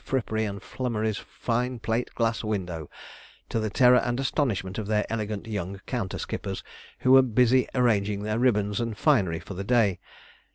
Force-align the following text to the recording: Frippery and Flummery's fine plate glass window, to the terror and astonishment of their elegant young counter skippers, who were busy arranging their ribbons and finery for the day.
Frippery 0.03 0.45
and 0.45 0.63
Flummery's 0.63 1.19
fine 1.19 1.77
plate 1.77 2.09
glass 2.15 2.43
window, 2.43 2.89
to 3.49 3.59
the 3.59 3.69
terror 3.69 3.97
and 3.99 4.19
astonishment 4.19 4.79
of 4.79 4.87
their 4.87 5.05
elegant 5.11 5.45
young 5.45 5.79
counter 5.85 6.17
skippers, 6.17 6.63
who 7.01 7.11
were 7.11 7.21
busy 7.21 7.67
arranging 7.75 8.23
their 8.23 8.39
ribbons 8.39 8.79
and 8.81 8.97
finery 8.97 9.39
for 9.39 9.53
the 9.53 9.63
day. 9.63 9.99